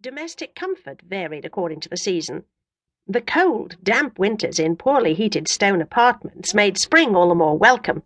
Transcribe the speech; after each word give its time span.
domestic 0.00 0.54
comfort 0.54 1.00
varied 1.02 1.44
according 1.44 1.80
to 1.80 1.88
the 1.88 1.96
season. 1.96 2.44
The 3.06 3.20
cold, 3.20 3.76
damp 3.82 4.18
winters 4.18 4.58
in 4.58 4.76
poorly 4.76 5.14
heated 5.14 5.48
stone 5.48 5.80
apartments 5.80 6.54
made 6.54 6.78
spring 6.78 7.14
all 7.14 7.28
the 7.28 7.34
more 7.34 7.56
welcome. 7.56 8.02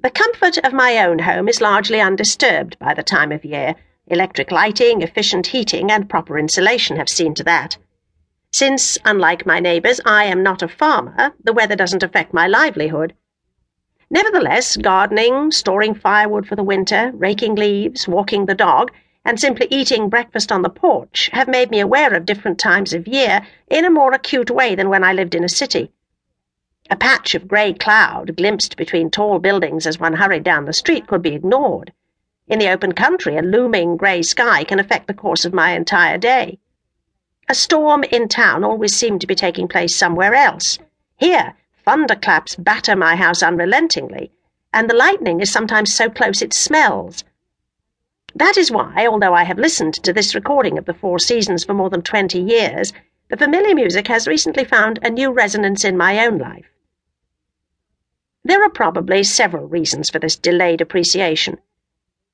The 0.00 0.10
comfort 0.10 0.58
of 0.58 0.72
my 0.72 0.98
own 0.98 1.20
home 1.20 1.48
is 1.48 1.60
largely 1.60 2.00
undisturbed 2.00 2.78
by 2.78 2.94
the 2.94 3.02
time 3.02 3.30
of 3.30 3.44
year. 3.44 3.76
Electric 4.08 4.50
lighting, 4.50 5.00
efficient 5.00 5.46
heating, 5.46 5.90
and 5.90 6.10
proper 6.10 6.38
insulation 6.38 6.96
have 6.96 7.08
seen 7.08 7.34
to 7.34 7.44
that. 7.44 7.78
Since, 8.52 8.98
unlike 9.04 9.46
my 9.46 9.60
neighbours, 9.60 10.00
I 10.04 10.24
am 10.24 10.42
not 10.42 10.62
a 10.62 10.68
farmer, 10.68 11.32
the 11.42 11.52
weather 11.52 11.76
doesn't 11.76 12.02
affect 12.02 12.34
my 12.34 12.46
livelihood. 12.46 13.14
Nevertheless, 14.10 14.76
gardening, 14.76 15.52
storing 15.52 15.94
firewood 15.94 16.46
for 16.46 16.56
the 16.56 16.62
winter, 16.62 17.12
raking 17.14 17.54
leaves, 17.54 18.06
walking 18.06 18.44
the 18.44 18.54
dog, 18.54 18.90
and 19.24 19.38
simply 19.38 19.66
eating 19.70 20.08
breakfast 20.08 20.50
on 20.50 20.62
the 20.62 20.68
porch 20.68 21.30
have 21.32 21.48
made 21.48 21.70
me 21.70 21.80
aware 21.80 22.12
of 22.14 22.26
different 22.26 22.58
times 22.58 22.92
of 22.92 23.06
year 23.06 23.46
in 23.68 23.84
a 23.84 23.90
more 23.90 24.12
acute 24.12 24.50
way 24.50 24.74
than 24.74 24.88
when 24.88 25.04
I 25.04 25.12
lived 25.12 25.34
in 25.34 25.44
a 25.44 25.48
city. 25.48 25.92
A 26.90 26.96
patch 26.96 27.34
of 27.34 27.46
grey 27.46 27.72
cloud 27.72 28.36
glimpsed 28.36 28.76
between 28.76 29.10
tall 29.10 29.38
buildings 29.38 29.86
as 29.86 30.00
one 30.00 30.14
hurried 30.14 30.42
down 30.42 30.64
the 30.64 30.72
street 30.72 31.06
could 31.06 31.22
be 31.22 31.34
ignored. 31.34 31.92
In 32.48 32.58
the 32.58 32.68
open 32.68 32.92
country, 32.92 33.36
a 33.36 33.42
looming 33.42 33.96
grey 33.96 34.22
sky 34.22 34.64
can 34.64 34.80
affect 34.80 35.06
the 35.06 35.14
course 35.14 35.44
of 35.44 35.54
my 35.54 35.72
entire 35.72 36.18
day. 36.18 36.58
A 37.48 37.54
storm 37.54 38.04
in 38.04 38.28
town 38.28 38.64
always 38.64 38.94
seemed 38.94 39.20
to 39.20 39.26
be 39.26 39.34
taking 39.34 39.68
place 39.68 39.94
somewhere 39.94 40.34
else. 40.34 40.78
Here, 41.16 41.54
Thunderclaps 41.84 42.54
batter 42.56 42.94
my 42.94 43.16
house 43.16 43.42
unrelentingly, 43.42 44.30
and 44.72 44.88
the 44.88 44.94
lightning 44.94 45.40
is 45.40 45.50
sometimes 45.50 45.92
so 45.92 46.08
close 46.08 46.40
it 46.40 46.52
smells. 46.52 47.24
That 48.34 48.56
is 48.56 48.70
why, 48.70 49.06
although 49.06 49.34
I 49.34 49.44
have 49.44 49.58
listened 49.58 49.94
to 50.02 50.12
this 50.12 50.34
recording 50.34 50.78
of 50.78 50.86
the 50.86 50.94
Four 50.94 51.18
Seasons 51.18 51.64
for 51.64 51.74
more 51.74 51.90
than 51.90 52.02
twenty 52.02 52.40
years, 52.40 52.92
the 53.28 53.36
familiar 53.36 53.74
music 53.74 54.08
has 54.08 54.26
recently 54.26 54.64
found 54.64 54.98
a 55.02 55.10
new 55.10 55.30
resonance 55.30 55.84
in 55.84 55.96
my 55.96 56.24
own 56.26 56.38
life. 56.38 56.66
There 58.44 58.62
are 58.62 58.70
probably 58.70 59.22
several 59.22 59.68
reasons 59.68 60.10
for 60.10 60.18
this 60.18 60.36
delayed 60.36 60.80
appreciation. 60.80 61.58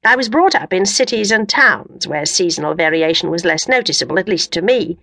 I 0.05 0.17
was 0.17 0.29
brought 0.29 0.55
up 0.55 0.73
in 0.73 0.87
cities 0.87 1.33
and 1.33 1.49
towns 1.49 2.07
where 2.07 2.25
seasonal 2.25 2.75
variation 2.75 3.31
was 3.31 3.45
less 3.45 3.67
noticeable, 3.69 4.19
at 4.19 4.29
least 4.29 4.53
to 4.53 4.63
me. 4.63 4.99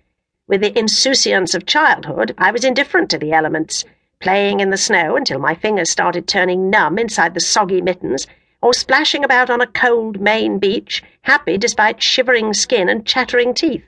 With 0.48 0.62
the 0.62 0.76
insouciance 0.78 1.54
of 1.54 1.66
childhood, 1.66 2.34
I 2.38 2.50
was 2.50 2.64
indifferent 2.64 3.10
to 3.10 3.18
the 3.18 3.32
elements 3.32 3.84
playing 4.20 4.60
in 4.60 4.70
the 4.70 4.76
snow 4.76 5.14
until 5.14 5.38
my 5.38 5.54
fingers 5.54 5.90
started 5.90 6.26
turning 6.26 6.70
numb 6.70 6.98
inside 6.98 7.34
the 7.34 7.40
soggy 7.40 7.82
mittens, 7.82 8.26
or 8.62 8.72
splashing 8.72 9.24
about 9.24 9.50
on 9.50 9.60
a 9.60 9.66
cold 9.66 10.20
Maine 10.20 10.58
beach, 10.58 11.02
happy 11.22 11.58
despite 11.58 12.02
shivering 12.02 12.52
skin 12.52 12.88
and 12.88 13.06
chattering 13.06 13.54
teeth. 13.54 13.84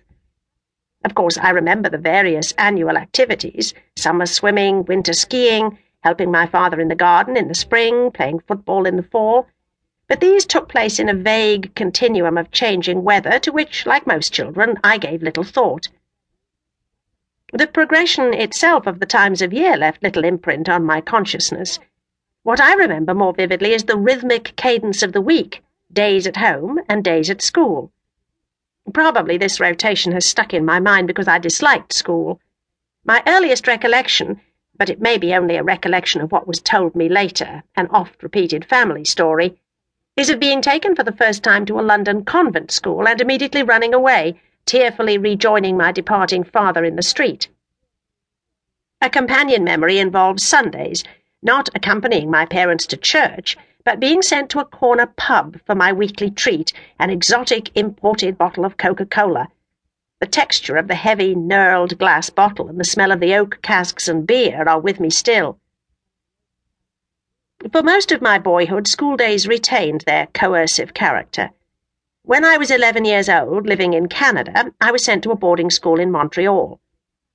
Of 1.04 1.14
course, 1.14 1.38
I 1.38 1.50
remember 1.50 1.88
the 1.88 1.98
various 1.98 2.52
annual 2.58 2.96
activities 2.96 3.72
summer 3.96 4.26
swimming, 4.26 4.84
winter 4.84 5.12
skiing, 5.12 5.78
helping 6.00 6.30
my 6.30 6.46
father 6.46 6.80
in 6.80 6.88
the 6.88 6.94
garden 6.94 7.36
in 7.36 7.48
the 7.48 7.54
spring, 7.54 8.10
playing 8.10 8.40
football 8.40 8.86
in 8.86 8.96
the 8.96 9.02
fall. 9.02 9.46
But 10.08 10.20
these 10.20 10.46
took 10.46 10.68
place 10.68 10.98
in 10.98 11.08
a 11.08 11.14
vague 11.14 11.74
continuum 11.74 12.38
of 12.38 12.50
changing 12.50 13.04
weather 13.04 13.38
to 13.40 13.52
which, 13.52 13.86
like 13.86 14.06
most 14.06 14.32
children, 14.32 14.78
I 14.82 14.98
gave 14.98 15.22
little 15.22 15.44
thought. 15.44 15.88
The 17.52 17.66
progression 17.66 18.34
itself 18.34 18.86
of 18.86 19.00
the 19.00 19.06
times 19.06 19.40
of 19.40 19.52
year 19.52 19.76
left 19.76 20.02
little 20.02 20.24
imprint 20.24 20.68
on 20.68 20.84
my 20.84 21.00
consciousness. 21.00 21.78
What 22.48 22.62
I 22.62 22.72
remember 22.72 23.12
more 23.12 23.34
vividly 23.34 23.74
is 23.74 23.84
the 23.84 23.98
rhythmic 23.98 24.56
cadence 24.56 25.02
of 25.02 25.12
the 25.12 25.20
week, 25.20 25.62
days 25.92 26.26
at 26.26 26.38
home 26.38 26.80
and 26.88 27.04
days 27.04 27.28
at 27.28 27.42
school. 27.42 27.92
Probably 28.94 29.36
this 29.36 29.60
rotation 29.60 30.12
has 30.12 30.24
stuck 30.24 30.54
in 30.54 30.64
my 30.64 30.80
mind 30.80 31.08
because 31.08 31.28
I 31.28 31.38
disliked 31.38 31.92
school. 31.92 32.40
My 33.04 33.22
earliest 33.26 33.66
recollection, 33.66 34.40
but 34.78 34.88
it 34.88 34.98
may 34.98 35.18
be 35.18 35.34
only 35.34 35.56
a 35.56 35.62
recollection 35.62 36.22
of 36.22 36.32
what 36.32 36.48
was 36.48 36.58
told 36.58 36.96
me 36.96 37.10
later, 37.10 37.64
an 37.76 37.86
oft-repeated 37.88 38.64
family 38.64 39.04
story, 39.04 39.60
is 40.16 40.30
of 40.30 40.40
being 40.40 40.62
taken 40.62 40.96
for 40.96 41.02
the 41.02 41.12
first 41.12 41.42
time 41.42 41.66
to 41.66 41.78
a 41.78 41.82
London 41.82 42.24
convent 42.24 42.70
school 42.70 43.06
and 43.06 43.20
immediately 43.20 43.62
running 43.62 43.92
away, 43.92 44.40
tearfully 44.64 45.18
rejoining 45.18 45.76
my 45.76 45.92
departing 45.92 46.44
father 46.44 46.82
in 46.82 46.96
the 46.96 47.02
street. 47.02 47.50
A 49.02 49.10
companion 49.10 49.64
memory 49.64 49.98
involves 49.98 50.42
Sundays, 50.42 51.04
not 51.42 51.68
accompanying 51.74 52.30
my 52.30 52.44
parents 52.44 52.86
to 52.86 52.96
church, 52.96 53.56
but 53.84 54.00
being 54.00 54.22
sent 54.22 54.50
to 54.50 54.60
a 54.60 54.64
corner 54.64 55.06
pub 55.06 55.58
for 55.64 55.74
my 55.74 55.92
weekly 55.92 56.30
treat, 56.30 56.72
an 56.98 57.10
exotic 57.10 57.70
imported 57.76 58.36
bottle 58.36 58.64
of 58.64 58.76
Coca-Cola. 58.76 59.48
The 60.20 60.26
texture 60.26 60.76
of 60.76 60.88
the 60.88 60.96
heavy, 60.96 61.34
knurled 61.34 61.96
glass 61.96 62.28
bottle 62.28 62.68
and 62.68 62.80
the 62.80 62.84
smell 62.84 63.12
of 63.12 63.20
the 63.20 63.34
oak 63.34 63.60
casks 63.62 64.08
and 64.08 64.26
beer 64.26 64.68
are 64.68 64.80
with 64.80 64.98
me 64.98 65.10
still. 65.10 65.58
For 67.72 67.82
most 67.82 68.12
of 68.12 68.20
my 68.20 68.38
boyhood, 68.38 68.86
school 68.86 69.16
days 69.16 69.48
retained 69.48 70.02
their 70.02 70.26
coercive 70.34 70.92
character. 70.92 71.50
When 72.22 72.44
I 72.44 72.56
was 72.56 72.70
11 72.70 73.04
years 73.04 73.28
old, 73.28 73.66
living 73.66 73.94
in 73.94 74.08
Canada, 74.08 74.72
I 74.80 74.90
was 74.90 75.04
sent 75.04 75.22
to 75.22 75.30
a 75.30 75.36
boarding 75.36 75.70
school 75.70 75.98
in 75.98 76.10
Montreal. 76.10 76.80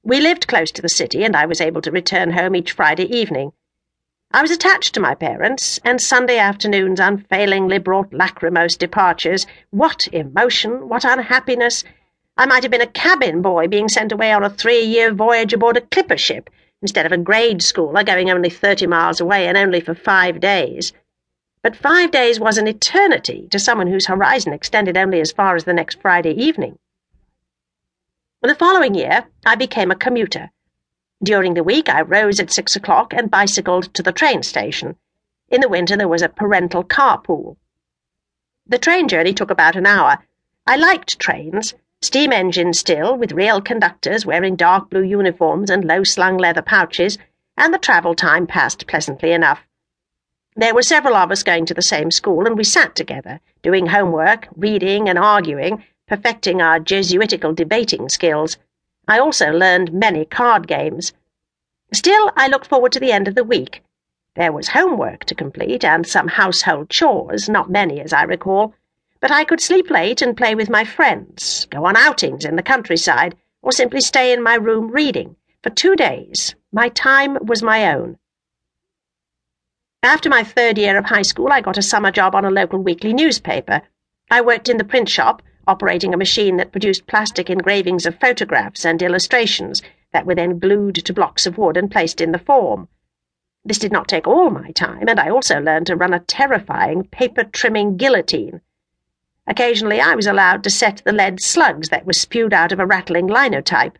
We 0.03 0.19
lived 0.19 0.47
close 0.47 0.71
to 0.71 0.81
the 0.81 0.89
city, 0.89 1.23
and 1.23 1.35
I 1.35 1.45
was 1.45 1.61
able 1.61 1.81
to 1.81 1.91
return 1.91 2.31
home 2.31 2.55
each 2.55 2.73
Friday 2.73 3.05
evening. 3.05 3.53
I 4.33 4.41
was 4.41 4.51
attached 4.51 4.93
to 4.95 4.99
my 4.99 5.15
parents, 5.15 5.79
and 5.85 6.01
Sunday 6.01 6.39
afternoons 6.39 6.99
unfailingly 6.99 7.77
brought 7.77 8.11
lachrymose 8.11 8.75
departures. 8.75 9.45
What 9.69 10.07
emotion, 10.11 10.89
what 10.89 11.05
unhappiness! 11.05 11.83
I 12.35 12.45
might 12.45 12.63
have 12.63 12.71
been 12.71 12.81
a 12.81 12.87
cabin 12.87 13.41
boy 13.41 13.67
being 13.67 13.87
sent 13.87 14.11
away 14.11 14.33
on 14.33 14.43
a 14.43 14.49
three-year 14.49 15.13
voyage 15.13 15.53
aboard 15.53 15.77
a 15.77 15.81
clipper 15.81 16.17
ship, 16.17 16.49
instead 16.81 17.05
of 17.05 17.11
a 17.11 17.17
grade 17.17 17.59
schooler 17.59 18.05
going 18.05 18.31
only 18.31 18.49
thirty 18.49 18.87
miles 18.87 19.21
away 19.21 19.47
and 19.47 19.55
only 19.55 19.79
for 19.79 19.93
five 19.93 20.39
days 20.39 20.91
but 21.63 21.77
five 21.77 22.11
days 22.11 22.41
was 22.41 22.57
an 22.57 22.67
eternity 22.67 23.47
to 23.49 23.57
someone 23.57 23.87
whose 23.87 24.07
horizon 24.07 24.51
extended 24.51 24.97
only 24.97 25.21
as 25.21 25.31
far 25.31 25.55
as 25.55 25.63
the 25.63 25.73
next 25.73 26.01
Friday 26.01 26.31
evening. 26.31 26.77
The 28.41 28.53
following 28.53 28.93
year, 28.93 29.25
I 29.45 29.55
became 29.55 29.89
a 29.89 29.95
commuter. 29.95 30.51
During 31.23 31.53
the 31.53 31.63
week, 31.63 31.87
I 31.87 32.01
rose 32.01 32.41
at 32.41 32.51
six 32.51 32.75
o'clock 32.75 33.13
and 33.13 33.31
bicycled 33.31 33.93
to 33.93 34.03
the 34.03 34.11
train 34.11 34.43
station. 34.43 34.97
In 35.49 35.61
the 35.61 35.69
winter, 35.69 35.95
there 35.95 36.09
was 36.09 36.21
a 36.21 36.27
parental 36.27 36.83
carpool. 36.83 37.55
The 38.67 38.77
train 38.77 39.07
journey 39.07 39.33
took 39.33 39.49
about 39.49 39.77
an 39.77 39.85
hour. 39.85 40.17
I 40.67 40.75
liked 40.75 41.19
trains, 41.19 41.75
steam 42.01 42.33
engines 42.33 42.79
still, 42.79 43.15
with 43.15 43.31
real 43.31 43.61
conductors 43.61 44.25
wearing 44.25 44.57
dark 44.57 44.89
blue 44.89 45.03
uniforms 45.03 45.69
and 45.69 45.85
low-slung 45.85 46.37
leather 46.37 46.61
pouches, 46.61 47.17
and 47.55 47.73
the 47.73 47.77
travel 47.77 48.15
time 48.15 48.45
passed 48.45 48.85
pleasantly 48.87 49.31
enough. 49.31 49.61
There 50.57 50.75
were 50.75 50.81
several 50.81 51.15
of 51.15 51.31
us 51.31 51.43
going 51.43 51.65
to 51.67 51.73
the 51.73 51.81
same 51.81 52.11
school, 52.11 52.45
and 52.45 52.57
we 52.57 52.65
sat 52.65 52.95
together, 52.95 53.39
doing 53.61 53.87
homework, 53.87 54.49
reading, 54.57 55.07
and 55.07 55.17
arguing, 55.17 55.83
perfecting 56.05 56.61
our 56.61 56.79
Jesuitical 56.79 57.53
debating 57.53 58.09
skills. 58.09 58.57
I 59.07 59.19
also 59.19 59.51
learned 59.51 59.93
many 59.93 60.25
card 60.25 60.67
games. 60.67 61.13
Still, 61.93 62.31
I 62.35 62.47
looked 62.47 62.67
forward 62.67 62.91
to 62.93 62.99
the 62.99 63.11
end 63.11 63.27
of 63.27 63.35
the 63.35 63.43
week. 63.43 63.83
There 64.35 64.51
was 64.51 64.69
homework 64.69 65.25
to 65.25 65.35
complete, 65.35 65.83
and 65.83 66.07
some 66.07 66.27
household 66.27 66.89
chores, 66.89 67.47
not 67.47 67.69
many 67.69 67.99
as 67.99 68.13
I 68.13 68.23
recall, 68.23 68.73
but 69.19 69.31
I 69.31 69.43
could 69.43 69.61
sleep 69.61 69.89
late 69.89 70.21
and 70.21 70.35
play 70.35 70.55
with 70.55 70.69
my 70.69 70.83
friends, 70.83 71.65
go 71.69 71.85
on 71.85 71.95
outings 71.95 72.45
in 72.45 72.55
the 72.55 72.63
countryside, 72.63 73.35
or 73.61 73.71
simply 73.71 74.01
stay 74.01 74.33
in 74.33 74.41
my 74.41 74.55
room 74.55 74.91
reading. 74.91 75.35
For 75.61 75.69
two 75.69 75.95
days, 75.95 76.55
my 76.71 76.89
time 76.89 77.37
was 77.45 77.61
my 77.61 77.93
own. 77.93 78.17
After 80.01 80.29
my 80.29 80.43
third 80.43 80.77
year 80.77 80.97
of 80.97 81.05
high 81.05 81.21
school, 81.21 81.49
I 81.51 81.61
got 81.61 81.77
a 81.77 81.81
summer 81.81 82.11
job 82.11 82.35
on 82.35 82.43
a 82.43 82.51
local 82.51 82.79
weekly 82.79 83.13
newspaper. 83.13 83.81
I 84.29 84.41
worked 84.41 84.67
in 84.67 84.77
the 84.77 84.83
print 84.83 85.07
shop, 85.07 85.41
operating 85.67 86.13
a 86.13 86.17
machine 86.17 86.57
that 86.57 86.71
produced 86.71 87.07
plastic 87.07 87.49
engravings 87.49 88.05
of 88.05 88.19
photographs 88.19 88.85
and 88.85 89.01
illustrations 89.01 89.81
that 90.11 90.25
were 90.25 90.35
then 90.35 90.59
glued 90.59 90.95
to 90.95 91.13
blocks 91.13 91.45
of 91.45 91.57
wood 91.57 91.77
and 91.77 91.91
placed 91.91 92.21
in 92.21 92.31
the 92.31 92.39
form. 92.39 92.87
This 93.65 93.79
did 93.79 93.91
not 93.91 94.07
take 94.07 94.27
all 94.27 94.49
my 94.49 94.71
time, 94.71 95.07
and 95.07 95.19
I 95.19 95.29
also 95.29 95.59
learned 95.59 95.87
to 95.87 95.95
run 95.95 96.13
a 96.13 96.19
terrifying 96.19 97.05
paper-trimming 97.05 97.97
guillotine. 97.97 98.61
Occasionally 99.47 100.01
I 100.01 100.15
was 100.15 100.27
allowed 100.27 100.63
to 100.63 100.69
set 100.69 101.01
the 101.05 101.13
lead 101.13 101.41
slugs 101.41 101.89
that 101.89 102.05
were 102.05 102.13
spewed 102.13 102.53
out 102.53 102.71
of 102.71 102.79
a 102.79 102.85
rattling 102.85 103.27
linotype. 103.27 103.97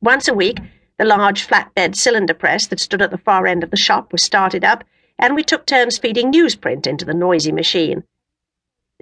Once 0.00 0.28
a 0.28 0.34
week, 0.34 0.58
the 0.98 1.04
large 1.04 1.46
flatbed 1.46 1.94
cylinder 1.94 2.34
press 2.34 2.66
that 2.66 2.80
stood 2.80 3.02
at 3.02 3.10
the 3.10 3.18
far 3.18 3.46
end 3.46 3.62
of 3.62 3.70
the 3.70 3.76
shop 3.76 4.12
was 4.12 4.22
started 4.22 4.64
up, 4.64 4.84
and 5.18 5.34
we 5.34 5.42
took 5.42 5.66
turns 5.66 5.98
feeding 5.98 6.32
newsprint 6.32 6.86
into 6.86 7.04
the 7.04 7.14
noisy 7.14 7.52
machine. 7.52 8.02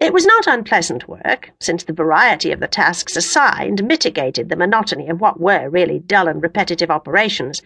It 0.00 0.14
was 0.14 0.24
not 0.24 0.46
unpleasant 0.46 1.08
work, 1.08 1.52
since 1.60 1.84
the 1.84 1.92
variety 1.92 2.52
of 2.52 2.60
the 2.60 2.66
tasks 2.66 3.16
assigned 3.16 3.84
mitigated 3.84 4.48
the 4.48 4.56
monotony 4.56 5.10
of 5.10 5.20
what 5.20 5.38
were 5.38 5.68
really 5.68 5.98
dull 5.98 6.26
and 6.26 6.42
repetitive 6.42 6.90
operations. 6.90 7.60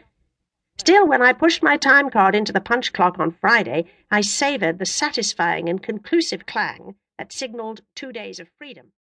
Still, 0.77 1.07
when 1.07 1.23
I 1.23 1.33
pushed 1.33 1.63
my 1.63 1.77
time 1.77 2.11
card 2.11 2.35
into 2.35 2.53
the 2.53 2.61
punch 2.61 2.93
clock 2.93 3.21
on 3.21 3.31
Friday, 3.31 3.85
I 4.11 4.21
savoured 4.21 4.81
the 4.81 4.85
satisfying 4.85 5.69
and 5.69 5.81
conclusive 5.81 6.45
clang 6.45 6.97
that 7.19 7.33
signalled 7.33 7.83
two 7.95 8.11
days 8.11 8.41
of 8.41 8.49
freedom. 8.59 8.91